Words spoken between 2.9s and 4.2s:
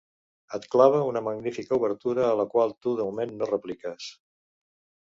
de moment, no repliques.